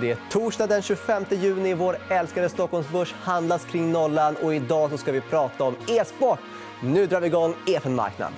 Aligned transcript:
Det 0.00 0.10
är 0.10 0.18
torsdag 0.30 0.66
den 0.66 0.82
25 0.82 1.24
juni. 1.30 1.74
Vår 1.74 1.96
älskade 2.10 2.48
Stockholmsbörs 2.48 3.12
handlas 3.12 3.64
kring 3.64 3.92
nollan. 3.92 4.36
Och 4.42 4.54
idag 4.54 4.90
så 4.90 4.98
ska 4.98 5.12
vi 5.12 5.20
prata 5.20 5.64
om 5.64 5.74
e-sport. 5.88 6.38
Nu 6.82 7.06
drar 7.06 7.20
vi 7.20 7.26
igång 7.26 7.54
EFN 7.66 7.94
Marknad. 7.94 8.32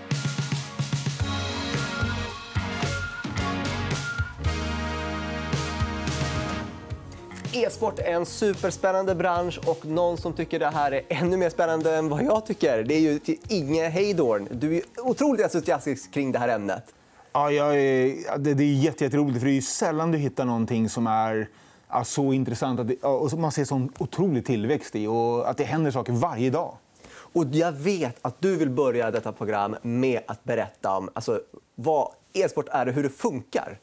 E-sport 7.53 7.99
är 7.99 8.13
en 8.13 8.27
superspännande 8.27 9.15
bransch 9.15 9.59
och 9.67 9.87
någon 9.87 10.17
som 10.17 10.33
tycker 10.33 10.59
det 10.59 10.67
här 10.67 10.93
är 10.93 11.03
ännu 11.09 11.37
mer 11.37 11.51
spännande 11.51 11.97
än 11.97 12.09
vad 12.09 12.25
jag 12.25 12.47
tycker 12.47 12.83
det 12.83 12.95
är 12.95 13.01
ju 13.01 13.21
Inge 13.49 13.89
Heydorn. 13.89 14.49
Du 14.51 14.77
är 14.77 14.83
otroligt 14.97 15.45
entusiastisk 15.45 16.13
kring 16.13 16.33
det 16.33 16.39
här 16.39 16.49
ämnet. 16.49 16.85
Ja, 17.37 17.51
jag 17.51 17.81
är, 17.81 18.39
det, 18.39 18.51
är 18.51 18.75
jätteroligt. 18.75 19.39
För 19.39 19.47
det 19.47 19.57
är 19.57 19.61
sällan 19.61 20.13
du 20.13 20.19
hittar 20.19 20.45
någonting 20.45 20.89
som 20.89 21.07
är 21.07 21.49
ja, 21.89 22.05
så 22.05 22.33
intressant 22.33 22.81
att 22.81 22.89
det, 22.89 23.03
och 23.03 23.39
man 23.39 23.53
ser 23.53 23.65
sån 23.65 23.93
otrolig 23.99 24.47
tillväxt 24.47 24.97
i 24.97 25.07
och 25.07 25.51
att 25.51 25.57
det 25.57 25.65
händer 25.65 25.91
saker 25.91 26.13
varje 26.13 26.51
dag. 26.51 26.77
Och 27.09 27.45
jag 27.51 27.73
vet 27.73 28.19
att 28.23 28.41
du 28.41 28.57
vill 28.57 28.71
börja 28.71 29.11
detta 29.11 29.33
program 29.33 29.77
med 29.83 30.21
att 30.27 30.45
berätta 30.45 30.97
om 30.97 31.11
alltså, 31.15 31.41
vad 31.75 32.09
e-sport 32.33 32.69
är 32.71 32.89
och 32.89 32.93
hur 32.93 33.03
det 33.03 33.11
funkar. 33.11 33.79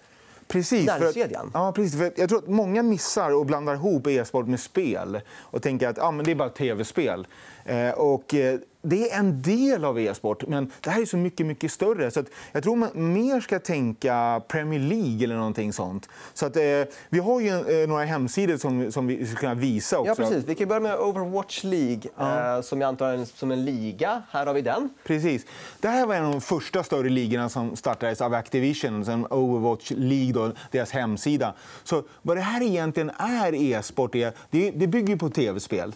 Precis. 0.47 0.85
Näringskedjan. 0.85 1.51
ja, 1.53 1.71
precis. 1.71 1.99
För 1.99 2.13
jag 2.15 2.29
tror 2.29 2.39
att 2.39 2.47
många 2.47 2.83
missar 2.83 3.31
och 3.31 3.45
blandar 3.45 3.73
ihop 3.73 4.07
e-sport 4.07 4.47
med 4.47 4.59
spel 4.59 5.21
och 5.39 5.61
tänker 5.61 5.87
att 5.87 5.97
ja, 5.97 6.11
men 6.11 6.25
det 6.25 6.31
är 6.31 6.35
bara 6.35 6.49
tv-spel. 6.49 7.27
Eh, 7.65 7.89
och, 7.89 8.33
eh, 8.33 8.59
det 8.85 9.11
är 9.11 9.19
en 9.19 9.41
del 9.41 9.85
av 9.85 9.99
e-sport, 9.99 10.47
men 10.47 10.71
det 10.81 10.89
här 10.89 11.01
är 11.01 11.05
så 11.05 11.17
mycket, 11.17 11.45
mycket 11.45 11.71
större. 11.71 12.11
Så 12.11 12.23
jag 12.51 12.63
tror 12.63 12.75
man 12.75 13.13
mer 13.13 13.41
ska 13.41 13.59
tänka 13.59 14.41
Premier 14.47 14.79
League 14.79 15.23
eller 15.23 15.35
någonting 15.35 15.73
sånt. 15.73 16.09
Så 16.33 16.45
att, 16.45 16.55
eh, 16.55 16.63
vi 17.09 17.19
har 17.19 17.39
ju 17.39 17.49
eh, 17.49 17.87
några 17.89 18.03
hemsidor 18.03 18.57
som, 18.57 18.91
som 18.91 19.07
vi 19.07 19.25
ska 19.25 19.35
kunna 19.35 19.53
visa. 19.53 19.99
Också. 19.99 20.11
Ja, 20.11 20.15
precis. 20.15 20.45
Vi 20.47 20.55
kan 20.55 20.67
börja 20.67 20.79
med 20.79 20.99
Overwatch 20.99 21.63
League, 21.63 22.01
ja. 22.17 22.55
eh, 22.55 22.61
som 22.61 22.81
jag 22.81 22.87
antar 22.87 23.09
är 23.09 23.25
som 23.25 23.51
en 23.51 23.65
liga. 23.65 24.21
Här 24.29 24.45
har 24.45 24.53
vi 24.53 24.61
den. 24.61 24.89
Precis. 25.03 25.45
Det 25.79 25.87
här 25.87 26.05
var 26.05 26.15
en 26.15 26.25
av 26.25 26.31
de 26.31 26.41
första 26.41 26.83
större 26.83 27.09
ligorna 27.09 27.49
som 27.49 27.75
startades 27.75 28.21
av 28.21 28.33
Activision, 28.33 29.05
som 29.05 29.27
Overwatch 29.29 29.91
League, 29.95 30.33
då, 30.33 30.51
deras 30.71 30.91
hemsida. 30.91 31.53
Så 31.83 32.03
vad 32.21 32.37
det 32.37 32.41
här 32.41 32.61
egentligen 32.61 33.11
är 33.17 33.55
e-sport, 33.55 34.13
det, 34.13 34.35
det 34.51 34.87
bygger 34.87 35.15
på 35.15 35.29
tv-spel. 35.29 35.95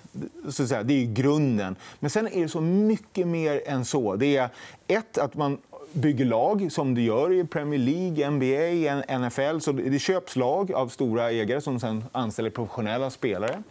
Så 0.49 0.63
att 0.63 0.69
säga. 0.69 0.83
Det 0.83 1.03
är 1.03 1.05
grunden. 1.05 1.75
Men 1.99 2.09
sen 2.09 2.27
är 2.27 2.41
det 2.41 2.49
så 2.49 2.61
mycket 2.77 3.27
mer 3.27 3.61
än 3.65 3.85
så. 3.85 4.15
Det 4.15 4.37
är 4.37 4.49
ett, 4.87 5.17
att 5.17 5.35
man 5.35 5.57
bygger 5.93 6.25
lag, 6.25 6.71
som 6.71 6.95
det 6.95 7.01
gör 7.01 7.33
i 7.33 7.43
Premier 7.43 7.79
League, 7.79 8.29
NBA, 8.29 9.17
NFL. 9.19 9.59
Så 9.59 9.71
det 9.71 9.99
köps 9.99 10.35
lag 10.35 10.71
av 10.73 10.87
stora 10.87 11.31
ägare 11.31 11.61
som 11.61 11.79
sen 11.79 12.03
anställer 12.11 12.49
professionella 12.49 13.09
spelare. 13.09 13.63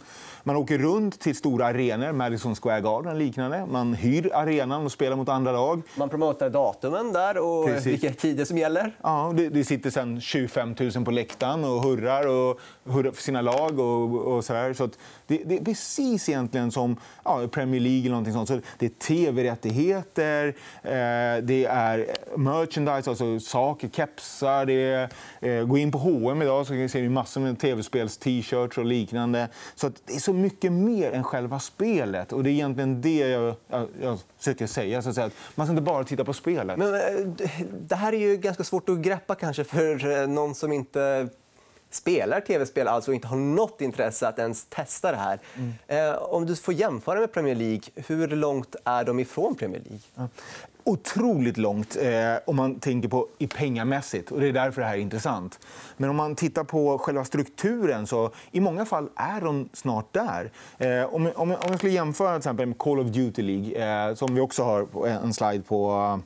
Man 0.47 0.57
åker 0.57 0.79
runt 0.79 1.21
till 1.21 1.37
stora 1.37 1.67
arenor, 1.67 2.13
Madison 2.13 2.55
Square 2.55 2.81
Garden 2.81 3.13
och 3.13 3.19
liknande. 3.19 3.67
Man 3.67 3.95
hyr 3.95 4.31
arenan 4.35 4.85
och 4.85 4.93
spelar 4.93 5.17
mot 5.17 5.29
andra 5.29 5.53
lag. 5.53 5.83
Man 5.97 6.09
promotar 6.09 6.51
datumen 6.51 7.13
där 7.13 7.39
och 7.39 7.67
Precis. 7.67 7.87
vilka 7.87 8.11
tider 8.11 8.45
som 8.45 8.59
gäller. 8.59 8.97
Ja, 9.03 9.33
det, 9.37 9.49
det 9.49 9.65
sitter 9.65 9.91
sen 9.91 10.21
25 10.21 10.75
000 10.95 11.05
på 11.05 11.11
läktaren 11.11 11.65
och 11.65 11.83
hurrar, 11.83 12.27
och 12.27 12.61
hurrar 12.85 13.11
för 13.11 13.23
sina 13.23 13.41
lag. 13.41 13.79
Och, 13.79 14.35
och 14.37 14.45
så. 14.45 14.73
Så 14.75 14.89
det, 15.27 15.43
det, 15.45 15.59
är 15.59 15.65
precis 15.65 16.29
egentligen 16.29 16.73
som 16.73 16.97
ja, 17.25 17.49
Premier 17.49 17.81
League. 17.81 18.01
eller 18.01 18.11
någonting 18.11 18.33
sånt. 18.33 18.49
Så 18.49 18.61
det 18.79 18.87
är 18.87 18.91
tv-rättigheter, 18.91 20.47
eh, 20.83 21.43
det 21.43 21.67
är 21.71 22.07
merchandise, 22.37 23.11
alltså 23.11 23.41
saker, 23.41 23.89
kepsar. 23.89 24.67
Det 24.67 24.73
är, 24.73 25.09
eh, 25.41 25.65
gå 25.65 25.79
in 25.79 25.93
på 25.93 25.99
H&M 25.99 26.43
idag 26.43 26.67
så 26.67 26.73
ser 26.73 27.01
vi 27.03 27.09
massor 27.09 27.41
med 27.41 27.59
tv-spels-t-shirts 27.59 28.79
och 28.79 28.85
liknande. 28.85 29.49
Så 29.75 29.89
det 29.89 30.15
är 30.15 30.21
så 30.21 30.33
mycket 30.33 30.73
mer 30.73 31.13
än 31.13 31.25
själva 31.25 31.61
spelet. 31.61 32.33
Och 32.33 32.45
Det 32.45 32.51
är 32.51 32.53
egentligen 32.53 33.01
det 33.01 33.19
jag, 33.19 33.55
jag, 33.69 33.89
jag 34.03 34.19
försöker 34.39 34.67
säga. 34.67 35.03
Så 35.03 35.09
att 35.09 35.15
säga. 35.15 35.31
Man 35.55 35.67
ska 35.67 35.71
inte 35.71 35.83
bara 35.83 36.05
titta 36.05 36.25
på 36.25 36.33
spelet. 36.33 36.79
Men, 36.79 36.95
eh, 36.95 37.01
det 37.89 37.97
här 37.97 38.13
är 38.13 38.19
ju 38.19 38.37
ganska 38.37 38.65
svårt 38.65 38.89
att 38.89 38.99
greppa 38.99 39.35
kanske 39.35 39.65
för 39.65 40.21
eh, 40.21 40.29
någon 40.29 40.55
som 40.55 40.73
inte 40.73 41.29
spelar 41.91 42.41
tv-spel 42.41 42.89
alltså 42.89 43.13
inte 43.13 43.29
har 43.29 43.37
något 43.37 43.81
intresse 43.81 44.29
att 44.29 44.39
ens 44.39 44.65
testa 44.65 45.11
det 45.11 45.17
här. 45.17 45.39
Mm. 45.57 45.73
Eh, 45.87 46.15
om 46.17 46.47
du 46.47 46.57
får 46.57 46.75
jämföra 46.75 47.21
med 47.21 47.33
Premier 47.33 47.55
League, 47.55 47.83
hur 47.95 48.29
långt 48.29 48.77
är 48.85 49.05
de 49.05 49.21
ifrån 49.21 49.55
Premier 49.55 49.81
League? 49.81 50.01
Ja. 50.15 50.29
Otroligt 50.85 51.57
långt 51.57 51.97
eh, 51.97 52.35
om 52.45 52.57
man 52.57 52.81
tänker 52.81 53.09
på 53.09 53.29
i 53.39 53.47
pengamässigt. 53.47 54.31
Och 54.31 54.41
det 54.41 54.49
är 54.49 54.53
därför 54.53 54.81
det 54.81 54.87
här 54.87 54.95
är 54.95 55.01
intressant. 55.01 55.59
Men 55.97 56.11
om 56.11 56.17
man 56.17 56.35
tittar 56.35 56.65
på 56.65 56.99
själva 56.99 57.25
strukturen 57.25 58.07
så 58.07 58.31
i 58.51 58.61
många 58.61 58.85
fall 58.85 59.09
är 59.17 59.41
de 59.41 59.69
snart 59.73 60.13
där. 60.13 60.51
Eh, 60.79 61.15
om, 61.15 61.27
om, 61.35 61.51
om 61.51 61.57
jag 61.61 61.79
skulle 61.79 61.93
jämföra 61.93 62.31
till 62.31 62.39
exempel 62.39 62.67
med 62.67 62.79
Call 62.79 63.01
of 63.01 63.07
Duty 63.07 63.43
League, 63.43 64.07
eh, 64.09 64.15
som 64.15 64.35
vi 64.35 64.41
också 64.41 64.63
har 64.65 65.07
en 65.07 65.35
slide 65.35 65.63
på 65.63 66.21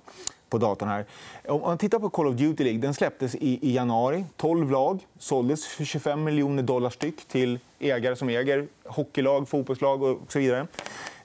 på 0.51 0.59
datorn 0.59 0.89
här. 0.89 1.05
Om 1.49 1.61
man 1.61 1.79
tittar 1.79 1.99
på 1.99 2.11
Call 2.11 2.27
of 2.27 2.35
Duty 2.35 2.65
League, 2.65 2.81
den 2.81 2.95
släpptes 2.95 3.35
i, 3.35 3.59
i 3.63 3.75
januari. 3.75 4.25
12 4.37 4.71
lag, 4.71 5.07
såldes 5.19 5.67
för 5.67 5.85
25 5.85 6.25
miljoner 6.25 6.63
dollar 6.63 6.91
styck 6.91 7.29
till 7.29 7.59
ägare 7.79 8.17
som 8.17 8.29
äger 8.29 8.67
hockeylag, 8.85 9.49
fotbollslag 9.49 10.03
och 10.03 10.19
så 10.29 10.39
vidare. 10.39 10.67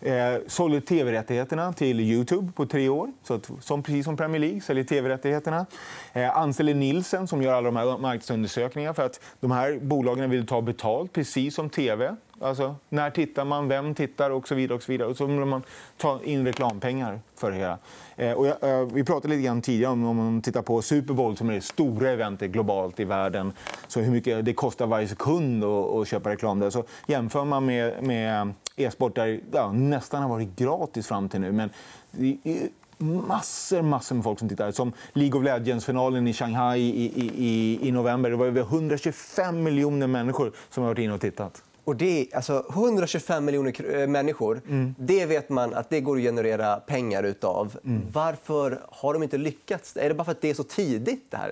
Eh, 0.01 0.37
sålde 0.47 0.81
tv-rättigheterna 0.81 1.73
till 1.73 1.99
Youtube 1.99 2.51
på 2.51 2.65
tre 2.65 2.89
år, 2.89 3.11
så 3.23 3.33
att, 3.33 3.51
som, 3.61 3.83
precis 3.83 4.05
som 4.05 4.17
Premier 4.17 4.39
League. 4.39 4.61
Säljer 4.61 4.83
tv-rättigheterna. 4.83 5.65
Eh, 6.13 6.37
anställer 6.37 6.73
Nielsen 6.73 7.27
som 7.27 7.41
gör 7.41 7.53
alla 7.53 7.71
de 7.71 7.75
här 7.75 7.97
marknadsundersökningarna 7.97 8.93
för 8.93 9.05
att 9.05 9.19
de 9.39 9.51
här 9.51 9.79
bolagen 9.81 10.29
vill 10.29 10.47
ta 10.47 10.61
betalt, 10.61 11.13
precis 11.13 11.55
som 11.55 11.69
tv. 11.69 12.15
Alltså, 12.39 12.75
när 12.89 13.09
tittar 13.09 13.45
man? 13.45 13.67
Vem 13.67 13.95
tittar? 13.95 14.29
Och 14.29 14.47
så 14.47 14.55
vidare. 14.55 14.75
Och 14.75 14.83
så 14.83 14.91
vidare. 14.91 15.07
Och 15.07 15.17
så 15.17 15.25
vill 15.25 15.45
man 15.45 15.63
ta 15.97 16.19
in 16.23 16.45
reklampengar 16.45 17.19
för 17.35 17.51
det 17.51 17.57
hela. 17.57 17.77
Eh, 18.15 18.31
och 18.31 18.47
jag, 18.47 18.63
eh, 18.63 18.87
vi 18.93 19.03
pratade 19.03 19.33
lite 19.33 19.45
grann 19.45 19.61
tidigare 19.61 19.91
om, 19.91 20.05
om 20.05 20.17
man 20.17 20.41
tittar 20.41 20.61
på 20.61 20.81
Super 20.81 21.13
Bowl 21.13 21.37
som 21.37 21.49
är 21.49 21.53
det 21.53 21.61
stora 21.61 22.09
eventet 22.09 22.51
globalt 22.51 22.99
i 22.99 23.03
världen. 23.03 23.53
Så 23.87 23.99
hur 23.99 24.11
mycket 24.11 24.45
det 24.45 24.53
kostar 24.53 24.87
varje 24.87 25.07
sekund 25.07 25.63
att, 25.63 26.07
köpa 26.07 26.29
reklam 26.29 26.59
där. 26.59 26.69
Så 26.69 26.83
jämför 27.07 27.45
man 27.45 27.65
med, 27.65 28.03
med 28.03 28.53
e-sport 28.75 29.15
där 29.15 29.39
ja, 29.51 29.71
nästan 29.71 30.21
har 30.21 30.29
varit 30.29 30.55
gratis 30.55 31.07
fram 31.07 31.29
till 31.29 31.41
nu. 31.41 31.51
Men 31.51 31.69
det 32.11 32.37
är 32.43 32.69
massor, 32.97 33.81
massor 33.81 34.15
med 34.15 34.23
folk 34.23 34.39
som 34.39 34.49
tittar. 34.49 34.71
Som 34.71 34.93
League 35.13 35.39
of 35.39 35.45
Legends-finalen 35.45 36.27
i 36.27 36.33
Shanghai 36.33 36.79
i, 36.79 37.05
i, 37.05 37.31
i, 37.35 37.87
i 37.87 37.91
november. 37.91 38.29
Det 38.29 38.35
var 38.35 38.45
över 38.45 38.61
125 38.61 39.63
miljoner 39.63 40.07
människor 40.07 40.51
som 40.69 40.83
har 40.83 40.89
varit 40.89 40.99
inne 40.99 41.13
och 41.13 41.21
tittat. 41.21 41.63
Och 41.85 41.95
det 41.95 42.21
är, 42.21 42.35
alltså, 42.35 42.65
125 42.69 43.45
miljoner 43.45 43.95
eh, 43.95 44.07
människor, 44.07 44.61
mm. 44.69 44.95
det 44.97 45.25
vet 45.25 45.49
man 45.49 45.73
att 45.73 45.89
det 45.89 46.01
går 46.01 46.17
att 46.17 46.23
generera 46.23 46.75
pengar 46.75 47.23
utav. 47.23 47.77
Mm. 47.85 48.01
Varför 48.13 48.81
har 48.89 49.13
de 49.13 49.23
inte 49.23 49.37
lyckats? 49.37 49.97
Är 49.97 50.09
det 50.09 50.15
bara 50.15 50.23
för 50.23 50.31
att 50.31 50.41
det 50.41 50.49
är 50.49 50.53
så 50.53 50.63
tidigt? 50.63 51.31
Det 51.31 51.37
här? 51.37 51.51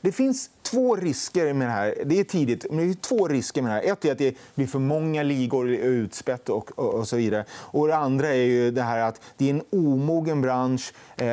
Det 0.00 0.12
finns 0.12 0.50
två 0.62 0.96
risker 0.96 1.52
med 1.52 1.68
det 1.68 1.72
här. 1.72 1.94
Det 2.04 2.20
är 2.20 2.24
tidigt, 2.24 2.66
men 2.70 2.78
det 2.78 2.92
är 2.92 2.94
två 2.94 3.28
risker 3.28 3.62
med 3.62 3.70
det 3.70 3.74
här. 3.74 3.92
Ett 3.92 4.04
är 4.04 4.12
att 4.12 4.18
det 4.18 4.36
blir 4.54 4.66
för 4.66 4.78
många 4.78 5.22
ligor, 5.22 5.68
utspätt 5.68 6.48
och, 6.48 6.78
och, 6.78 6.94
och, 6.94 7.08
så 7.08 7.16
vidare. 7.16 7.44
Och 7.50 7.88
det 7.88 7.96
andra 7.96 8.28
är 8.28 8.44
ju 8.44 8.70
det 8.70 8.82
här 8.82 8.98
att 8.98 9.20
det 9.36 9.50
är 9.50 9.50
en 9.50 9.62
omogen 9.70 10.40
bransch, 10.40 10.92
eh, 11.16 11.26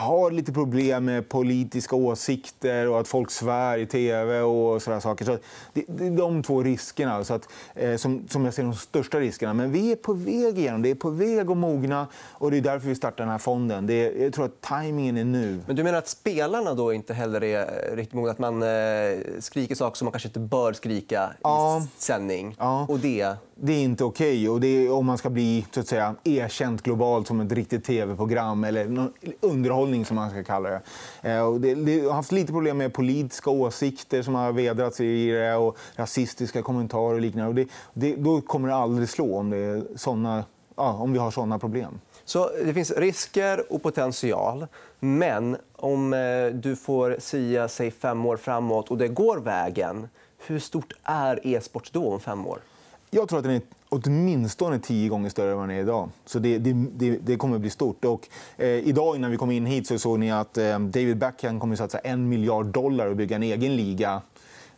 har 0.00 0.30
lite 0.30 0.52
problem 0.52 1.04
med 1.04 1.28
politiska 1.28 1.96
åsikter 1.96 2.88
och 2.88 3.00
att 3.00 3.08
folk 3.08 3.30
svär 3.30 3.78
i 3.78 3.86
tv 3.86 4.40
och 4.40 4.82
sådana 4.82 5.00
saker. 5.00 5.24
Så 5.24 5.38
det, 5.72 5.84
det, 5.88 6.06
är 6.06 6.10
de 6.10 6.42
två 6.42 6.62
riskerna 6.62 7.24
så 7.24 7.34
att, 7.34 7.48
eh, 7.74 7.96
som, 7.96 8.28
som 8.28 8.44
jag 8.44 8.54
ser 8.54 8.62
de 8.62 8.74
största 8.74 9.20
riskerna. 9.20 9.54
Men 9.54 9.72
vi 9.72 9.92
är 9.92 9.96
på 9.96 10.12
väg 10.12 10.58
igenom. 10.58 10.82
Det 10.82 10.90
är 10.90 10.94
på 10.94 11.10
väg 11.10 11.50
att 11.50 11.56
mogna 11.56 12.06
och 12.16 12.50
det 12.50 12.56
är 12.56 12.60
därför 12.60 12.88
vi 12.88 12.94
startar 12.94 13.24
den 13.24 13.30
här 13.30 13.38
fonden. 13.38 13.86
Det 13.86 13.94
är, 13.94 14.22
jag 14.22 14.32
tror 14.32 14.44
att 14.44 14.60
tajmingen 14.60 15.16
är 15.16 15.24
nu. 15.24 15.60
Men 15.66 15.76
du 15.76 15.84
menar 15.84 15.98
att 15.98 16.08
spelarna 16.08 16.74
då 16.74 16.92
inte 16.92 17.14
heller 17.14 17.44
är 17.44 17.91
mogna? 18.12 18.30
Att 18.30 18.38
man 18.38 18.62
eh, 18.62 18.68
skriker 19.40 19.74
saker 19.74 19.96
som 19.96 20.06
man 20.06 20.12
kanske 20.12 20.28
inte 20.28 20.40
bör 20.40 20.72
skrika 20.72 21.32
i 21.38 21.86
sändning? 21.98 22.56
Ja. 22.58 22.86
Och 22.88 22.98
det 22.98 23.36
det 23.64 23.72
är 23.72 23.82
inte 23.82 24.04
okej. 24.04 24.48
Okay. 24.48 24.88
om 24.88 25.06
man 25.06 25.18
ska 25.18 25.30
bli 25.30 25.66
så 25.70 25.80
att 25.80 25.88
säga, 25.88 26.14
erkänt 26.24 26.82
globalt 26.82 27.26
som 27.26 27.40
ett 27.40 27.52
riktigt 27.52 27.84
tv-program 27.84 28.64
eller 28.64 29.08
underhållning, 29.40 30.04
som 30.04 30.16
man 30.16 30.30
ska 30.30 30.44
kalla 30.44 30.68
det. 30.68 30.80
Eh, 31.22 31.54
det, 31.54 31.74
det 31.74 32.00
har 32.00 32.12
haft 32.12 32.32
lite 32.32 32.52
problem 32.52 32.78
med 32.78 32.94
politiska 32.94 33.50
åsikter 33.50 34.22
som 34.22 34.34
har 34.34 34.52
vedrats 34.52 35.00
i 35.00 35.30
det 35.30 35.54
och 35.54 35.76
rasistiska 35.96 36.62
kommentarer 36.62 37.14
och 37.14 37.20
liknande. 37.20 37.48
Och 37.48 37.54
det, 37.54 37.68
det, 37.94 38.16
då 38.16 38.40
kommer 38.40 38.68
det 38.68 38.74
aldrig 38.74 39.08
slå 39.08 39.38
om, 39.38 39.50
det 39.50 39.82
såna, 39.96 40.44
ja, 40.76 40.92
om 40.92 41.12
vi 41.12 41.18
har 41.18 41.30
såna 41.30 41.58
problem. 41.58 42.00
Så 42.24 42.50
det 42.64 42.74
finns 42.74 42.90
risker 42.90 43.72
och 43.72 43.82
potential. 43.82 44.66
Men 45.00 45.56
om 45.82 46.12
eh, 46.12 46.46
du 46.54 46.76
får 46.76 47.16
sia 47.18 47.68
sig 47.68 47.90
fem 47.90 48.26
år 48.26 48.36
framåt 48.36 48.90
och 48.90 48.98
det 48.98 49.08
går 49.08 49.38
vägen, 49.38 50.08
hur 50.46 50.58
stort 50.58 50.92
är 51.02 51.46
e-sport 51.46 51.92
då 51.92 52.12
om 52.12 52.20
fem 52.20 52.46
år? 52.46 52.58
Jag 53.10 53.28
tror 53.28 53.38
att 53.38 53.44
den 53.44 53.54
är 53.54 53.62
åtminstone 53.88 54.78
tio 54.78 55.08
gånger 55.08 55.30
större 55.30 55.50
än 55.50 55.56
vad 55.56 55.68
den 55.68 55.76
är 55.76 55.80
idag. 55.80 56.08
Så 56.24 56.38
det, 56.38 56.58
det, 56.58 57.18
det 57.22 57.36
kommer 57.36 57.54
att 57.54 57.60
bli 57.60 57.70
stort. 57.70 58.04
Och, 58.04 58.28
eh, 58.56 58.68
idag 58.68 59.16
innan 59.16 59.30
vi 59.30 59.36
kom 59.36 59.50
in 59.50 59.66
hit 59.66 59.86
så 59.86 59.98
såg 59.98 60.18
ni 60.18 60.32
att 60.32 60.58
eh, 60.58 60.78
David 60.78 61.16
Beckham 61.16 61.60
kommer 61.60 61.74
att 61.74 61.78
satsa 61.78 61.98
en 61.98 62.28
miljard 62.28 62.66
dollar 62.66 63.06
och 63.06 63.16
bygga 63.16 63.36
en 63.36 63.42
egen 63.42 63.76
liga 63.76 64.22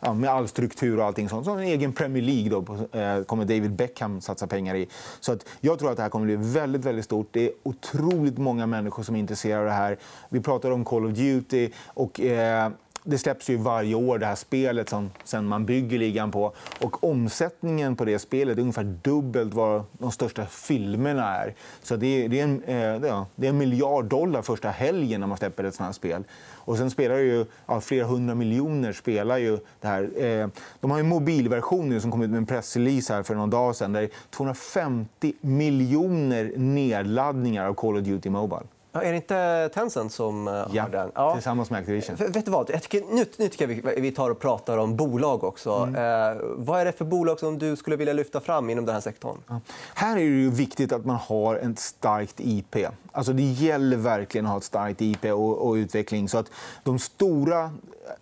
ja, 0.05 0.15
med 0.15 0.31
all 0.31 0.49
struktur 0.49 0.99
och 0.99 1.05
allting 1.05 1.29
sånt. 1.29 1.45
Som 1.45 1.59
en 1.59 1.65
egen 1.65 1.93
Premier 1.93 2.23
League 2.23 2.51
då, 2.51 2.99
eh, 2.99 3.25
kommer 3.25 3.45
David 3.45 3.73
Beckham 3.73 4.21
satsa 4.21 4.47
pengar 4.47 4.75
i. 4.75 4.89
Så 5.21 5.33
att 5.33 5.47
jag 5.61 5.79
tror 5.79 5.91
att 5.91 5.97
det 5.97 6.03
här 6.03 6.11
kommer 6.11 6.27
bli 6.27 6.37
väldigt, 6.37 6.85
väldigt 6.85 7.05
stort. 7.05 7.29
Det 7.31 7.41
är 7.41 7.53
otroligt 7.63 8.39
många 8.39 8.67
människor 8.67 9.03
som 9.03 9.15
är 9.15 9.19
intresserade 9.19 9.61
av 9.61 9.67
det 9.67 9.73
här. 9.73 9.99
Vi 10.29 10.41
pratar 10.41 10.71
om 10.71 10.85
Call 10.85 11.05
of 11.05 11.13
Duty 11.13 11.71
och 11.87 12.21
eh, 12.21 12.71
det 13.05 13.19
släpps 13.19 13.51
ju 13.51 13.57
varje 13.57 13.95
år, 13.95 14.19
det 14.19 14.27
här 14.27 14.35
spelet 14.35 14.89
som 14.89 15.11
sen 15.25 15.47
man 15.47 15.67
bygger 15.67 15.99
ligan 15.99 16.31
på. 16.31 16.53
Och 16.81 17.05
omsättningen 17.05 17.97
på 17.97 18.05
det 18.05 18.19
spelet 18.19 18.59
är 18.59 18.61
ungefär 18.61 18.97
dubbelt 19.03 19.55
vad 19.55 19.85
de 19.93 20.13
största 20.13 20.47
filmerna 20.47 21.37
är. 21.37 21.55
Så 21.83 21.97
det 21.97 22.07
är, 22.07 22.29
det 22.29 22.41
är, 22.41 22.45
en, 22.45 22.63
eh, 22.63 23.27
det 23.35 23.47
är 23.47 23.51
en 23.51 23.59
miljard 23.59 24.05
dollar 24.05 24.43
första 24.43 24.69
helgen 24.71 25.21
när 25.21 25.27
man 25.27 25.39
släpper 25.39 25.65
ett 25.65 25.75
sånt 25.75 25.87
här 25.87 25.93
spel. 25.93 26.25
Och 26.53 26.77
sen 26.77 26.91
spelar 26.91 27.17
ju 27.17 27.47
ja, 27.67 27.81
flera 27.81 28.07
hundra 28.07 28.35
miljoner 28.35 28.93
spelar 28.93 29.39
ju 29.39 29.59
det 29.81 29.89
här. 29.89 30.25
Eh, 30.25 30.49
de 30.81 30.91
har 30.91 31.01
en 31.01 31.09
mobilversion 31.09 32.01
som 32.01 32.11
kom 32.11 32.23
ut 32.23 32.31
med 32.31 32.39
en 32.39 32.47
pressrelease 32.47 33.15
här 33.15 33.23
för 33.23 33.35
någon 33.35 33.51
dag 33.51 33.77
sedan. 33.77 33.93
Där 33.93 34.01
det 34.01 34.07
är 34.07 34.11
250 34.31 35.33
miljoner 35.41 36.53
nedladdningar 36.57 37.67
av 37.67 37.75
Call 37.75 37.97
of 37.97 38.03
Duty 38.03 38.31
Mobile. 38.31 38.67
Ja, 38.95 39.03
är 39.03 39.11
det 39.11 39.17
inte 39.17 39.71
Tencent 39.75 40.13
som 40.13 40.49
eh, 40.49 40.55
ja, 40.73 40.83
har 40.83 40.89
den? 40.89 41.11
Ja, 41.15 41.35
tillsammans 41.35 41.71
med 41.71 41.81
Activision. 41.81 42.17
Vet 42.17 42.45
du 42.45 42.51
vad? 42.51 42.71
Jag 42.71 42.83
tycker, 42.83 43.03
nu, 43.11 43.27
nu 43.37 43.49
tycker 43.49 43.69
jag 43.69 43.93
vi, 43.95 44.01
vi 44.01 44.13
tar 44.13 44.31
och 44.31 44.41
pratar 44.41 44.79
om 44.79 44.97
bolag 44.97 45.45
också. 45.45 45.71
Mm. 45.71 45.95
Eh, 45.95 46.43
vad 46.57 46.81
är 46.81 46.85
det 46.85 46.93
för 46.93 47.05
bolag 47.05 47.41
som 47.41 47.59
du 47.59 47.77
skulle 47.77 47.97
vilja 47.97 48.13
lyfta 48.13 48.41
fram 48.41 48.71
inom 48.71 48.85
den 48.85 48.95
här 48.95 49.01
sektorn? 49.01 49.37
Ja. 49.49 49.61
Här 49.95 50.17
är 50.17 50.45
det 50.45 50.57
viktigt 50.57 50.93
att 50.93 51.05
man 51.05 51.17
har 51.17 51.57
ett 51.57 51.79
starkt 51.79 52.41
IP. 52.41 52.77
Alltså 53.15 53.33
det 53.33 53.43
gäller 53.43 53.97
verkligen 53.97 54.47
att 54.47 54.53
ha 54.53 54.59
ett 54.59 54.65
starkt 54.65 55.01
IP 55.01 55.25
och, 55.25 55.69
och 55.69 55.75
utveckling. 55.75 56.29
Så 56.29 56.39
att 56.39 56.51
de 56.83 56.99
stora 56.99 57.71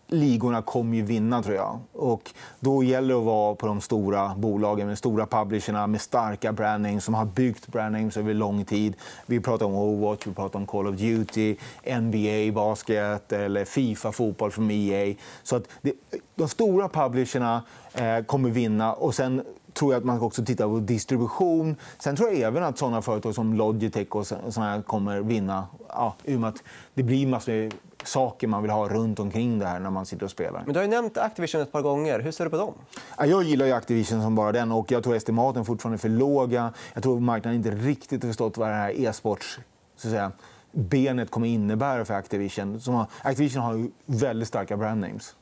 ligorna 0.06 0.62
kommer 0.62 0.96
ju 0.96 1.02
vinna, 1.02 1.42
tror 1.42 1.56
jag. 1.56 1.80
Och 1.92 2.30
då 2.60 2.82
gäller 2.82 3.14
det 3.14 3.20
att 3.20 3.26
vara 3.26 3.54
på 3.54 3.66
de 3.66 3.80
stora 3.80 4.34
bolagen 4.36 4.88
med 4.88 4.98
stora 4.98 5.26
publisherna 5.26 5.86
med 5.86 6.00
starka 6.00 6.52
brandnames 6.52 7.04
som 7.04 7.14
har 7.14 7.24
byggt 7.24 7.66
brandnames 7.66 8.16
över 8.16 8.34
lång 8.34 8.64
tid. 8.64 8.94
Vi 9.26 9.40
pratar 9.40 9.66
om 9.66 9.74
Overwatch, 9.74 10.26
vi 10.26 10.34
pratar 10.34 10.58
om 10.58 10.66
Call 10.66 10.86
of 10.86 10.96
Duty, 10.96 11.56
NBA 12.00 12.52
basket 12.54 13.32
eller 13.32 13.64
Fifa 13.64 14.12
fotboll 14.12 14.50
från 14.50 14.70
EA. 14.70 15.14
Så 15.42 15.56
att 15.56 15.68
det, 15.82 15.92
de 16.34 16.48
stora 16.48 16.88
publisherna 16.88 17.62
eh, 17.94 18.24
kommer 18.24 18.50
vinna. 18.50 18.92
Och 18.92 19.14
sen 19.14 19.42
tror 19.72 19.92
jag 19.92 20.00
att 20.00 20.04
man 20.04 20.20
också 20.20 20.44
tittar 20.44 20.64
på 20.68 20.78
distribution. 20.78 21.76
Sen 21.98 22.16
tror 22.16 22.30
jag 22.30 22.40
även 22.40 22.62
att 22.62 22.78
såna 22.78 23.02
företag 23.02 23.34
som 23.34 23.54
Logitech 23.54 24.16
och 24.16 24.26
såna 24.26 24.82
kommer 24.82 25.20
vinna. 25.20 25.66
Ja, 25.88 26.14
I 26.24 26.36
och 26.36 26.40
med 26.40 26.48
att 26.48 26.62
det 26.94 27.02
blir 27.02 27.26
massor 27.26 27.70
saker 28.04 28.46
man 28.46 28.62
vill 28.62 28.70
ha 28.70 28.88
runt 28.88 29.18
omkring 29.18 29.58
det 29.58 29.66
här 29.66 29.80
när 29.80 29.90
man 29.90 30.06
sitter 30.06 30.24
och 30.24 30.30
spelar. 30.30 30.62
Men 30.64 30.74
du 30.74 30.80
har 30.80 30.86
nämnt 30.86 31.18
Activision 31.18 31.60
ett 31.60 31.72
par 31.72 31.82
gånger. 31.82 32.20
Hur 32.20 32.32
ser 32.32 32.44
du 32.44 32.50
på 32.50 32.56
dem? 32.56 32.74
Jag 33.18 33.42
gillar 33.42 33.70
Activision 33.72 34.22
som 34.22 34.34
bara 34.34 34.52
den. 34.52 34.72
och 34.72 34.92
Jag 34.92 35.04
tror 35.04 35.16
estimaten 35.16 35.64
fortfarande 35.64 35.96
är 35.96 35.98
för 35.98 36.08
låga. 36.08 36.72
Jag 36.94 37.02
tror 37.02 37.20
marknaden 37.20 37.56
inte 37.56 37.70
riktigt 37.70 38.22
har 38.22 38.30
förstått 38.30 38.56
vad 38.56 38.68
det 38.68 38.74
här 38.74 39.00
e-sports 39.00 39.60
så 39.96 40.08
att 40.08 40.12
säga, 40.12 40.32
benet 40.72 41.30
kommer 41.30 41.46
innebära 41.46 42.04
för 42.04 42.14
Activision. 42.14 42.80
Activision 43.22 43.62
har 43.62 43.88
väldigt 44.06 44.48
starka 44.48 44.76
brandnames. 44.76 45.34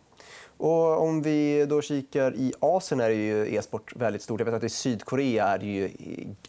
Och 0.63 1.03
om 1.03 1.23
vi 1.23 1.67
då 1.67 1.83
kikar 1.83 2.35
i 2.35 2.53
Asien 2.61 3.01
är 3.01 3.11
ju 3.11 3.55
e-sport 3.55 3.93
väldigt 3.97 4.23
stort. 4.23 4.41
Jag 4.41 4.45
vet 4.45 4.55
att 4.55 4.65
i 4.65 4.69
Sydkorea 4.69 5.47
är 5.47 5.59
det 5.59 5.67
ju 5.67 5.91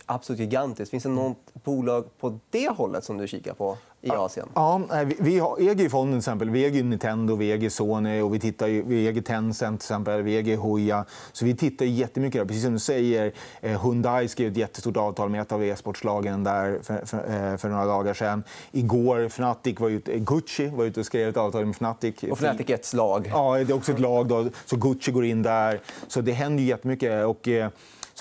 absolut 0.05 0.39
gigantiskt. 0.39 0.91
Finns 0.91 1.03
det 1.03 1.09
något 1.09 1.53
bolag 1.63 2.17
på 2.19 2.39
det 2.49 2.69
hållet 2.69 3.03
som 3.03 3.17
du 3.17 3.27
kikar 3.27 3.53
på? 3.53 3.77
I 4.01 4.11
Asien? 4.11 4.49
Ja, 4.55 4.81
vi, 5.19 5.37
äger 5.59 5.89
fonden 5.89 6.13
till 6.13 6.17
exempel. 6.17 6.49
Vi 6.49 6.65
äger 6.65 6.83
Nintendo, 6.83 7.35
vi 7.35 7.51
äger 7.51 7.69
Sony 7.69 8.21
och 8.21 8.33
vi, 8.33 8.39
tittar, 8.39 8.67
vi 8.67 9.07
äger 9.07 9.21
Tencent, 9.21 9.79
till 9.79 9.85
exempel. 9.85 10.21
vi 10.21 10.37
äger 10.37 10.57
Hoya. 10.57 11.05
Så 11.31 11.45
vi 11.45 11.55
tittar 11.55 11.85
jättemycket 11.85 12.41
där. 12.41 12.45
Precis 12.45 12.63
som 12.63 12.73
du 12.73 12.79
säger, 12.79 13.33
eh, 13.61 13.83
Hyundai 13.83 14.27
skrev 14.27 14.51
ett 14.51 14.57
jättestort 14.57 14.97
avtal 14.97 15.29
med 15.29 15.41
ett 15.41 15.51
av 15.51 15.63
e-sportslagen 15.63 16.43
där 16.43 16.79
för, 16.83 17.05
för, 17.05 17.17
eh, 17.17 17.57
för, 17.57 17.69
några 17.69 17.85
dagar 17.85 18.13
sedan. 18.13 18.43
Igår 18.71 19.19
Fnatic 19.19 19.79
var 19.79 19.89
ute, 19.89 20.19
Gucci 20.19 20.67
var 20.67 20.85
ute 20.85 20.99
och 20.99 21.05
skrev 21.05 21.29
ett 21.29 21.37
avtal 21.37 21.65
med 21.65 21.75
Fnatic. 21.75 22.15
Och 22.23 22.37
Fnatic 22.37 22.69
är 22.69 22.73
ett 22.73 22.93
lag? 22.93 23.29
Ja, 23.33 23.57
det 23.57 23.73
är 23.73 23.75
också 23.75 23.91
ett 23.91 23.99
lag. 23.99 24.27
Då. 24.27 24.49
Så 24.65 24.75
Gucci 24.75 25.11
går 25.11 25.25
in 25.25 25.43
där. 25.43 25.79
Så 26.07 26.21
det 26.21 26.31
händer 26.31 26.63
jättemycket. 26.63 27.25
Och, 27.25 27.47
eh, 27.47 27.69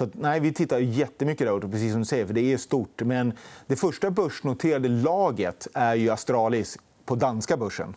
så 0.01 0.05
att, 0.05 0.15
nej, 0.15 0.41
vi 0.41 0.53
tittar 0.53 0.79
jättemycket 0.79 1.47
där, 1.47 1.69
precis 1.69 1.93
som 1.93 2.01
du 2.01 2.07
säger, 2.07 2.27
för 2.27 2.35
det 2.35 2.53
är 2.53 2.59
stort. 2.59 3.03
Men 3.03 3.33
det 3.67 3.77
första 3.77 4.11
börsnoterade 4.11 4.89
laget 4.89 5.69
är 5.75 5.95
ju 5.95 6.11
Astralis 6.11 6.79
på 7.05 7.15
danska 7.15 7.57
börsen. 7.57 7.97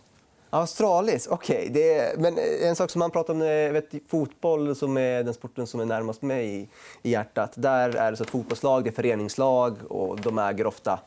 Australis, 0.49 1.27
okej. 1.27 1.69
Okay. 1.69 2.17
Men 2.17 2.37
eh, 2.37 2.67
en 2.67 2.75
sak 2.75 2.89
som 2.89 2.99
man 2.99 3.11
pratar 3.11 3.33
om 3.33 3.41
eh, 3.41 3.47
vet, 3.47 3.89
fotboll, 4.07 4.75
som 4.75 4.97
är 4.97 5.23
den 5.23 5.33
sporten 5.33 5.67
som 5.67 5.79
är 5.79 5.85
närmast 5.85 6.21
mig 6.21 6.55
i, 6.55 6.69
i 7.03 7.11
hjärtat. 7.11 7.53
Där 7.55 7.95
är 7.95 8.11
det 8.11 8.17
så 8.17 8.23
att 8.23 8.29
fotbollslag 8.29 8.83
det 8.83 8.89
är 8.89 8.91
föreningslag 8.91 9.77
och 9.89 10.21
de 10.21 10.39
äger 10.39 10.67
ofta 10.67 10.99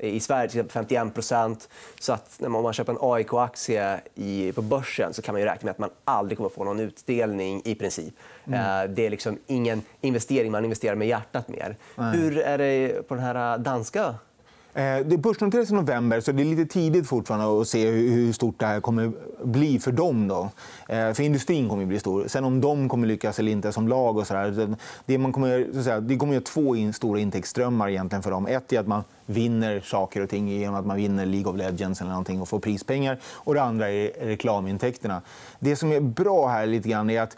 i 0.00 0.20
Sverige 0.20 0.48
till 0.48 0.64
51 0.68 1.14
procent. 1.14 1.68
Så 2.00 2.12
att 2.12 2.36
när 2.38 2.48
man 2.48 2.72
köper 2.72 2.92
en 2.92 2.98
AIK-aktie 3.00 4.52
på 4.54 4.62
börsen 4.62 5.14
så 5.14 5.22
kan 5.22 5.34
man 5.34 5.40
ju 5.40 5.46
räkna 5.46 5.66
med 5.66 5.70
att 5.70 5.78
man 5.78 5.90
aldrig 6.04 6.38
kommer 6.38 6.50
få 6.50 6.64
någon 6.64 6.80
utdelning 6.80 7.62
i 7.64 7.74
princip. 7.74 8.14
Mm. 8.46 8.60
Eh, 8.60 8.94
det 8.94 9.06
är 9.06 9.10
liksom 9.10 9.38
ingen 9.46 9.82
investering, 10.00 10.52
man 10.52 10.64
investerar 10.64 10.94
med 10.94 11.08
hjärtat 11.08 11.48
mer. 11.48 11.76
Nej. 11.96 12.16
Hur 12.16 12.38
är 12.38 12.58
det 12.58 13.08
på 13.08 13.14
den 13.14 13.24
här 13.24 13.58
danska 13.58 14.14
Eh, 14.74 15.06
det 15.06 15.18
börsnoteras 15.18 15.70
i 15.70 15.74
november, 15.74 16.20
så 16.20 16.32
det 16.32 16.42
är 16.42 16.44
lite 16.44 16.66
tidigt 16.66 17.08
fortfarande 17.08 17.60
att 17.60 17.68
se 17.68 17.90
hur 17.90 18.32
stort 18.32 18.58
det 18.58 18.66
här 18.66 18.80
kommer 18.80 19.12
bli 19.44 19.78
för 19.78 19.92
dem. 19.92 20.28
Då. 20.28 20.50
Eh, 20.88 21.12
för 21.12 21.20
industrin 21.22 21.68
kommer 21.68 21.82
att 21.82 21.88
bli 21.88 21.98
stor. 21.98 22.28
Sen 22.28 22.44
om 22.44 22.60
de 22.60 22.88
kommer 22.88 23.06
lyckas 23.06 23.38
eller 23.38 23.52
inte 23.52 23.72
som 23.72 23.88
lag 23.88 24.16
och 24.16 24.26
så 24.26 24.34
där, 24.34 24.76
det, 25.06 25.18
man 25.18 25.32
kommer, 25.32 25.68
så 25.72 25.78
att 25.78 25.84
säga, 25.84 26.00
det 26.00 26.16
kommer 26.16 26.36
att 26.36 26.44
två 26.44 26.74
stora 26.94 27.20
intäktsströmmar 27.20 27.88
egentligen 27.88 28.22
för 28.22 28.30
dem. 28.30 28.46
Ett 28.46 28.72
är 28.72 28.80
att 28.80 28.86
man 28.86 29.02
vinner 29.26 29.80
saker 29.80 30.20
och 30.20 30.28
ting 30.28 30.48
genom 30.48 30.74
att 30.74 30.86
man 30.86 30.96
vinner 30.96 31.26
League 31.26 31.52
of 31.52 31.58
Legends 31.58 32.00
eller 32.00 32.10
någonting 32.10 32.40
och 32.40 32.48
får 32.48 32.58
prispengar. 32.58 33.18
Och 33.24 33.54
det 33.54 33.62
andra 33.62 33.90
är 33.90 34.26
reklamintäkterna. 34.26 35.22
Det 35.58 35.76
som 35.76 35.92
är 35.92 36.00
bra 36.00 36.48
här 36.48 36.66
lite 36.66 36.88
grann 36.88 37.10
är 37.10 37.20
att 37.20 37.36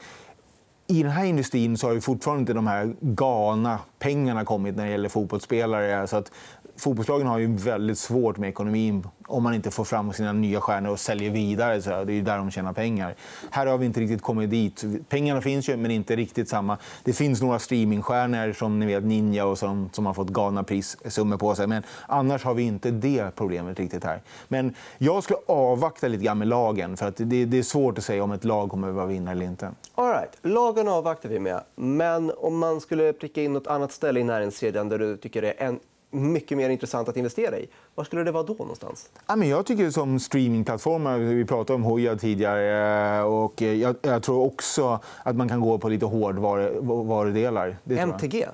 i 0.86 1.02
den 1.02 1.12
här 1.12 1.24
industrin 1.24 1.78
så 1.78 1.88
har 1.88 2.00
fortfarande 2.00 2.40
inte 2.40 2.52
de 2.52 2.66
här 2.66 2.94
galna 3.00 3.78
pengarna 3.98 4.44
kommit 4.44 4.76
när 4.76 4.84
det 4.84 4.90
gäller 4.90 5.08
fotbollsspelare. 5.08 6.06
Så 6.06 6.16
att 6.16 6.30
fotbollslagen 6.76 7.26
har 7.26 7.38
ju 7.38 7.56
väldigt 7.56 7.98
svårt 7.98 8.36
med 8.36 8.48
ekonomin 8.48 9.06
om 9.32 9.42
man 9.42 9.54
inte 9.54 9.70
får 9.70 9.84
fram 9.84 10.12
sina 10.12 10.32
nya 10.32 10.60
stjärnor 10.60 10.90
och 10.90 11.00
säljer 11.00 11.30
vidare. 11.30 11.82
Så 11.82 12.04
det 12.04 12.12
är 12.12 12.22
där 12.22 12.38
de 12.38 12.50
tjänar 12.50 12.72
pengar. 12.72 13.14
Här 13.50 13.66
har 13.66 13.78
vi 13.78 13.86
inte 13.86 14.00
riktigt 14.00 14.22
kommit 14.22 14.50
dit. 14.50 14.84
Pengarna 15.08 15.40
finns 15.40 15.68
ju, 15.68 15.76
men 15.76 15.90
inte 15.90 16.16
riktigt 16.16 16.48
samma. 16.48 16.78
Det 17.04 17.12
finns 17.12 17.42
några 17.42 17.58
streamingstjärnor 17.58 18.52
som 18.52 18.78
ni 18.78 18.86
vet, 18.86 19.04
Ninja 19.04 19.46
och 19.46 19.58
som, 19.58 19.90
som 19.92 20.06
har 20.06 20.14
fått 20.14 20.28
galna 20.28 20.64
prissummor 20.64 21.36
på 21.36 21.54
sig. 21.54 21.66
Men 21.66 21.82
annars 22.06 22.44
har 22.44 22.54
vi 22.54 22.62
inte 22.62 22.90
det 22.90 23.36
problemet 23.36 23.78
riktigt 23.78 24.04
här. 24.04 24.22
Men 24.48 24.74
jag 24.98 25.24
skulle 25.24 25.38
avvakta 25.46 26.08
lite 26.08 26.24
grann 26.24 26.38
med 26.38 26.48
lagen. 26.48 26.96
För 26.96 27.08
att 27.08 27.16
det, 27.16 27.44
det 27.44 27.58
är 27.58 27.62
svårt 27.62 27.98
att 27.98 28.04
säga 28.04 28.24
om 28.24 28.32
ett 28.32 28.44
lag 28.44 28.70
kommer 28.70 29.04
att 29.04 29.10
vinna 29.10 29.30
eller 29.30 29.46
inte. 29.46 29.70
All 29.94 30.08
right. 30.08 30.38
Lagen 30.42 30.88
avvaktar 30.88 31.28
vi 31.28 31.38
med. 31.38 31.60
Men 31.74 32.32
om 32.36 32.58
man 32.58 32.80
skulle 32.80 33.12
pricka 33.12 33.42
in 33.42 33.52
nåt 33.52 33.66
annat 33.66 33.92
ställe 33.92 34.20
i 34.20 34.24
näringskedjan 34.24 34.88
där 34.88 34.98
du 34.98 35.16
tycker 35.16 35.42
det 35.42 35.52
är 35.52 35.66
en 35.66 35.80
mycket 36.12 36.58
mer 36.58 36.70
intressant 36.70 37.08
att 37.08 37.16
investera 37.16 37.58
i. 37.58 37.68
Var 37.94 38.04
skulle 38.04 38.24
det 38.24 38.32
vara 38.32 38.42
då? 38.42 38.54
någonstans? 38.54 39.10
jag 39.48 39.66
tycker 39.66 39.90
som 39.90 40.20
streamingplattformar, 40.20 41.18
vi 41.18 41.44
pratade 41.44 41.74
om 41.74 41.82
Hoja 41.82 42.16
tidigare, 42.16 43.18
eh, 43.18 43.24
och 43.24 43.62
jag, 43.62 43.96
jag, 44.02 44.22
tror 44.22 44.46
också 44.46 45.00
att 45.22 45.36
man 45.36 45.48
kan 45.48 45.60
gå 45.60 45.78
på 45.78 45.88
lite 45.88 46.06
hårdvarudelar. 46.06 47.76
MTG? 47.84 48.46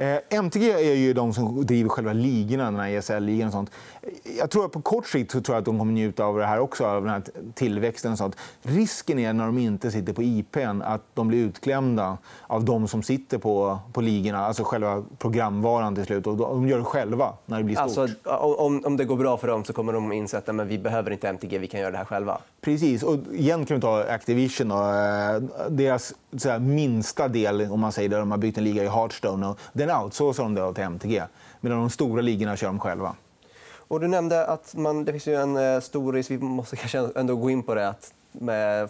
Eh, 0.00 0.18
MTG 0.30 0.70
är 0.72 0.94
ju 0.94 1.12
de 1.12 1.34
som 1.34 1.66
driver 1.66 1.88
själva 1.88 2.12
ligorna, 2.12 2.64
den 2.64 2.80
här 2.80 2.88
ESL-ligan 2.90 3.46
och 3.46 3.52
sånt. 3.52 3.70
Jag 4.38 4.50
tror 4.50 4.64
att 4.64 4.72
på 4.72 4.80
kort 4.80 5.06
sikt 5.06 5.30
tror 5.30 5.44
jag 5.48 5.56
att 5.56 5.64
de 5.64 5.78
kommer 5.78 5.92
njuta 5.92 6.24
av 6.24 6.38
det 6.38 6.46
här 6.46 6.58
också, 6.58 6.86
av 6.86 7.02
den 7.02 7.10
här 7.10 7.22
tillväxten. 7.54 8.12
Och 8.12 8.18
sånt. 8.18 8.36
Risken 8.62 9.18
är 9.18 9.32
när 9.32 9.46
de 9.46 9.58
inte 9.58 9.90
sitter 9.90 10.12
på 10.12 10.22
IPn 10.22 10.82
att 10.82 11.02
de 11.14 11.28
blir 11.28 11.38
utklämda 11.38 12.18
av 12.46 12.64
de 12.64 12.88
som 12.88 13.02
sitter 13.02 13.38
på, 13.38 13.78
på 13.92 14.00
ligorna, 14.00 14.46
alltså 14.46 14.64
själva 14.64 15.04
programvaran 15.18 15.94
till 15.94 16.04
slut. 16.04 16.26
Och 16.26 16.36
de 16.36 16.68
gör 16.68 16.78
det 16.78 16.84
själva 16.84 17.32
när 17.46 17.58
det 17.58 17.64
blir 17.64 17.76
stort. 17.76 17.98
Alltså, 17.98 18.08
om, 18.56 18.84
om 18.84 18.96
det 18.96 19.04
går 19.04 19.16
bra 19.16 19.36
för 19.36 19.48
dem 19.48 19.64
så 19.64 19.72
kommer 19.72 19.92
de 19.92 20.12
inse 20.12 20.38
att 20.38 20.54
men 20.54 20.68
vi 20.68 20.78
behöver 20.78 21.10
inte 21.10 21.28
MTG, 21.28 21.58
vi 21.58 21.66
kan 21.66 21.80
göra 21.80 21.90
det 21.90 21.98
här 21.98 22.04
själva. 22.04 22.38
Precis. 22.60 23.02
Och 23.02 23.16
igen 23.32 23.66
kan 23.66 23.74
vi 23.74 23.80
ta 23.80 24.04
Activision. 24.04 24.72
Och, 24.72 24.94
eh, 24.94 25.42
deras 25.68 26.14
här, 26.44 26.58
minsta 26.58 27.28
del, 27.28 27.62
om 27.62 27.80
man 27.80 27.92
säger 27.92 28.08
det, 28.08 28.16
de 28.16 28.30
har 28.30 28.38
byggt 28.38 28.58
en 28.58 28.64
liga 28.64 28.84
i 28.84 28.88
Hearthstone. 28.88 29.46
Och 29.46 29.58
den 29.72 29.90
outsourcar 29.90 30.42
de 30.42 30.54
då 30.54 30.72
till 30.72 30.84
MTG. 30.84 31.22
Medan 31.60 31.78
de 31.78 31.90
stora 31.90 32.22
ligorna 32.22 32.56
kör 32.56 32.66
de 32.66 32.78
själva. 32.78 33.14
Och 33.90 34.00
du 34.00 34.08
nämnde 34.08 34.46
att 34.46 34.74
man, 34.74 35.04
det 35.04 35.12
finns 35.12 35.28
ju 35.28 35.34
en 35.34 35.56
eh, 35.56 35.80
stor 35.80 36.12
risk, 36.12 36.30
vi 36.30 36.38
måste 36.38 36.76
kanske 36.76 37.08
ändå 37.16 37.36
gå 37.36 37.50
in 37.50 37.62
på 37.62 37.74
det, 37.74 37.88
att 37.88 38.14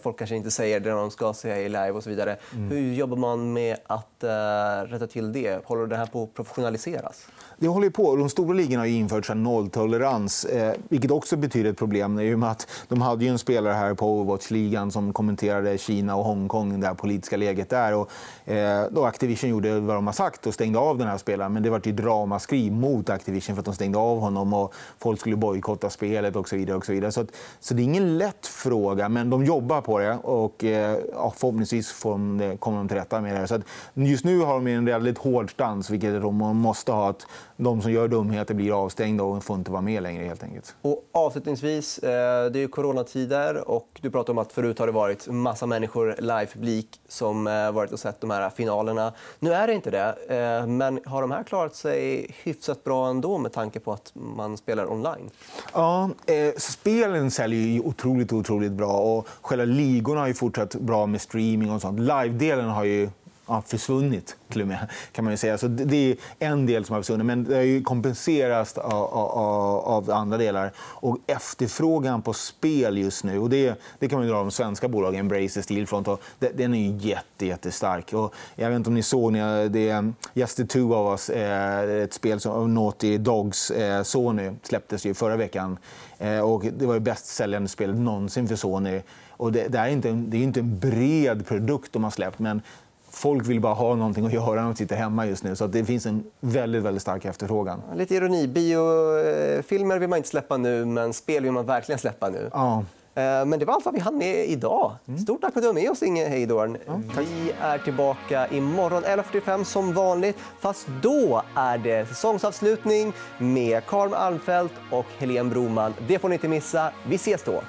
Folk 0.03 0.19
kanske 0.19 0.37
inte 0.37 0.51
säger 0.51 0.81
det 0.81 0.91
de 0.91 1.11
ska 1.11 1.33
säga 1.33 1.59
i 1.59 1.69
live 1.69 1.91
och 1.91 2.03
så 2.03 2.11
vidare. 2.11 2.37
Mm. 2.55 2.71
Hur 2.71 2.95
jobbar 2.95 3.17
man 3.17 3.53
med 3.53 3.77
att 3.87 4.25
uh, 4.25 4.91
rätta 4.93 5.07
till 5.07 5.33
det? 5.33 5.65
Håller 5.67 5.87
det 5.87 5.97
här 5.97 6.07
på 6.07 6.23
att 6.23 6.35
professionaliseras? 6.35 7.27
Det 7.61 7.69
håller 7.69 7.91
på. 7.91 8.17
De 8.17 8.29
stora 8.29 8.55
ligorna 8.55 8.83
har 8.83 8.87
infört 8.87 9.35
nolltolerans, 9.35 10.45
eh, 10.45 10.75
vilket 10.89 11.11
också 11.11 11.37
betyder 11.37 11.71
ett 11.71 11.79
problem. 11.79 12.21
I 12.21 12.35
och 12.35 12.39
med 12.39 12.51
att 12.51 12.69
de 12.89 13.03
hade 13.03 13.25
ju 13.25 13.31
en 13.31 13.39
spelare 13.39 13.73
här 13.73 13.95
på 13.95 14.07
Overwatch-ligan 14.07 14.91
som 14.91 15.13
kommenterade 15.13 15.79
Kina 15.79 16.17
och 16.17 16.25
Hongkong, 16.25 16.81
det 16.81 16.95
politiska 16.95 17.37
läget 17.37 17.71
där. 17.71 17.95
Och, 17.95 18.11
eh, 18.53 18.87
då 18.91 19.05
Activision 19.05 19.51
gjorde 19.51 19.81
vad 19.81 19.97
de 19.97 20.07
har 20.07 20.15
sagt 20.15 20.47
och 20.47 20.55
stängde 20.55 20.79
av 20.79 20.99
den 20.99 21.09
här 21.09 21.19
spelaren. 21.19 21.53
Men 21.53 21.63
det 21.63 21.71
var 21.71 21.79
ett 21.79 22.01
ramaskri 22.01 22.71
mot 22.71 23.11
Activision 23.11 23.57
för 23.57 23.61
att 23.61 23.67
de 23.67 23.75
stängde 23.75 23.99
av 23.99 24.19
honom 24.19 24.55
och 24.55 24.75
folk 24.99 25.21
skulle 25.21 25.37
bojkotta 25.37 25.91
spelet 25.91 26.37
och 26.37 26.49
så 26.49 26.57
vidare. 26.57 26.77
Och 26.77 26.87
så 26.87 26.93
vidare. 26.93 27.13
Så, 27.13 27.21
att, 27.21 27.29
så 27.61 27.75
det 27.75 27.83
är 27.83 27.85
ingen 27.85 28.19
lätt 28.19 28.47
fråga, 28.47 29.09
men 29.09 29.30
de 29.31 29.45
jobbar 29.45 29.81
på 29.81 29.99
det 29.99 30.15
och 30.23 30.65
eh, 30.65 30.99
ja, 31.13 31.33
förhoppningsvis 31.37 31.93
får 31.93 32.11
de, 32.11 32.57
kommer 32.59 32.79
de 32.79 32.89
till 32.89 32.97
rätta 32.97 33.21
med 33.21 33.41
det. 33.41 33.47
Så 33.47 33.61
just 33.95 34.25
nu 34.25 34.41
har 34.41 34.55
de 34.55 34.67
en 34.67 34.85
väldigt 34.85 35.19
hård 35.19 35.51
stans, 35.51 35.91
vilket 35.91 36.23
de 36.23 36.37
måste 36.37 36.93
ha. 36.93 37.11
Att 37.11 37.27
de 37.57 37.83
som 37.83 37.93
gör 37.93 38.09
dumheter 38.09 38.55
blir 38.55 38.85
avstängda 38.85 39.25
och 39.25 39.45
får 39.45 39.57
inte 39.57 39.71
vara 39.71 39.83
med 39.83 40.03
längre. 40.03 40.25
helt 40.25 40.43
enkelt. 40.43 40.75
Och 40.83 41.05
avslutningsvis, 41.13 41.99
eh, 41.99 42.51
det 42.51 42.63
är 42.63 42.69
coronatider 42.69 43.69
och 43.69 43.89
du 44.01 44.11
pratade 44.11 44.33
om 44.33 44.39
att 44.39 44.53
förut 44.53 44.79
har 44.79 44.87
det 44.87 44.93
varit 44.93 45.29
massa 45.29 45.67
människor, 45.67 46.17
live-publik, 46.19 47.01
som 47.09 47.47
eh, 47.47 47.73
varit 47.73 47.93
och 47.93 48.01
sett 48.01 48.21
de 48.21 48.31
här 48.31 48.51
finalerna. 48.51 49.13
Nu 49.39 49.53
är 49.53 49.67
det 49.67 49.75
inte 49.75 49.91
det, 49.91 50.15
men 50.67 51.01
har 51.05 51.21
de 51.21 51.31
här 51.31 51.43
klarat 51.43 51.75
sig 51.75 52.35
hyfsat 52.43 52.85
bra 52.85 53.09
ändå 53.09 53.39
med 53.39 53.53
tanke 53.53 53.81
på 53.81 53.93
att 53.93 54.13
man 54.15 54.57
spelar 54.57 54.93
online? 54.93 55.31
Ja, 55.73 56.11
eh, 56.27 56.55
spelen 56.57 57.31
säljer 57.31 57.61
ju 57.61 57.81
otroligt, 57.81 58.33
otroligt 58.33 58.73
bra 58.73 58.93
och 58.93 59.20
själva 59.41 59.65
ligorna 59.65 60.21
har 60.21 60.29
ju 60.29 60.35
fortsatt 60.35 60.75
bra 60.75 61.07
med 61.07 61.21
streaming 61.21 61.71
och 61.71 61.81
sånt. 61.81 62.01
Live-delen 62.01 62.69
har 62.69 62.85
ju 62.85 63.11
ja, 63.51 63.63
försvunnit, 63.67 64.37
till 64.49 64.63
och 64.63 64.69
med, 64.69 64.91
kan 65.13 65.25
man 65.25 65.39
säga. 65.39 65.59
Så 65.59 65.69
det 65.69 66.11
är 66.11 66.17
en 66.39 66.67
del 66.67 66.85
som 66.85 66.95
har 66.95 67.03
försvunnit, 67.03 67.27
men 67.27 67.45
det 67.45 67.55
har 67.55 67.63
ju 67.63 67.83
kompenserats 67.83 68.79
av, 68.79 68.93
av, 68.93 69.79
av, 69.79 70.11
andra 70.11 70.39
delar. 70.39 70.73
Och 70.79 71.19
efterfrågan 71.27 72.23
på 72.23 72.33
spel 72.33 72.99
just 72.99 73.25
nu, 73.25 73.39
och 73.39 73.51
det, 73.51 73.81
det 73.99 74.09
kan 74.09 74.19
man 74.19 74.29
dra 74.29 74.37
de 74.37 74.51
svenska 74.51 74.89
bolagen, 74.89 75.21
Embracer, 75.21 75.63
Steelfront, 75.63 76.09
och 76.09 76.23
det, 76.39 76.51
den 76.57 76.75
är 76.75 76.91
ju 76.91 77.09
jätte, 77.09 77.47
jättestark. 77.47 78.13
Och 78.13 78.35
jag 78.57 78.69
vet 78.69 78.77
inte 78.77 78.91
om 78.91 78.95
ni 78.95 79.03
såg, 79.03 79.33
det 79.33 79.89
är 79.89 80.13
Just 80.35 80.57
the 80.57 80.67
Two 80.67 80.93
of 80.93 81.11
Us, 81.13 81.31
eh, 81.31 82.03
ett 82.03 82.15
spel 82.15 82.41
som 82.41 82.75
Naughty 82.75 83.19
Dogs 83.19 83.71
eh, 83.71 84.03
Sony 84.03 84.51
släpptes 84.63 85.07
ju 85.07 85.15
förra 85.15 85.37
veckan. 85.37 85.79
Eh, 86.19 86.41
och 86.41 86.65
det 86.79 86.87
var 86.87 86.95
det 86.95 87.01
bäst 87.01 87.27
säljande 87.27 87.69
spelet 87.69 87.97
någonsin 87.97 88.49
för 88.49 88.57
Sony. 88.57 89.01
Och 89.31 89.53
det, 89.53 89.69
det, 89.69 89.79
är 89.79 89.89
inte, 89.89 90.13
det 90.13 90.37
är 90.37 90.43
inte 90.43 90.61
en 90.61 90.79
bred 90.79 91.47
produkt 91.47 91.93
de 91.93 92.05
har 92.05 92.11
släppt, 92.11 92.39
men 92.39 92.63
folk 93.11 93.47
vill 93.47 93.61
bara 93.61 93.75
ha 93.75 93.95
någonting 93.95 94.27
att 94.27 94.33
göra 94.33 94.55
när 94.55 94.69
de 94.69 94.77
sitter 94.77 94.97
hemma 94.97 95.27
just 95.27 95.45
nu. 95.45 95.57
Så 95.57 95.67
det 95.67 95.85
finns 95.85 96.07
en 96.07 96.25
väldigt, 96.41 96.83
väldigt 96.83 97.03
stark 97.03 97.25
efterfrågan. 97.25 97.83
Lite 97.95 98.15
ironi. 98.15 98.49
Biofilmer 98.49 99.99
vill 99.99 100.09
man 100.09 100.17
inte 100.17 100.29
släppa 100.29 100.57
nu, 100.57 100.85
men 100.85 101.13
spel 101.13 101.43
vill 101.43 101.53
man 101.53 101.67
verkligen 101.67 101.99
släppa 101.99 102.29
nu. 102.29 102.51
Ja. 102.53 102.85
Eh, 103.15 103.45
men 103.45 103.59
det 103.59 103.65
var 103.65 103.75
allt 103.75 103.85
vad 103.85 103.95
vi 103.95 104.01
hann 104.01 104.19
med 104.19 104.49
idag. 104.49 104.93
Mm. 105.09 105.21
Stort 105.21 105.41
tack 105.41 105.53
för 105.53 105.61
att 105.61 105.63
du 105.63 105.67
var 105.67 105.75
med 105.75 105.91
oss, 105.91 106.03
Inge 106.03 106.29
Heidorn. 106.29 106.77
Ja, 106.87 107.01
vi 107.19 107.53
är 107.61 107.79
tillbaka 107.79 108.49
imorgon 108.49 109.03
11.45 109.03 109.65
som 109.65 109.95
vanligt. 109.95 110.37
Fast 110.61 110.87
då 111.03 111.43
är 111.55 111.79
det 111.79 112.09
säsongsavslutning 112.09 113.13
med 113.39 113.87
Karl 113.87 114.15
Almfelt 114.15 114.73
och 114.91 115.07
Helene 115.19 115.51
Broman. 115.51 115.95
Det 116.09 116.19
får 116.19 116.29
ni 116.29 116.35
inte 116.35 116.49
missa. 116.49 116.93
Vi 117.09 117.15
ses 117.15 117.43
då. 117.45 117.63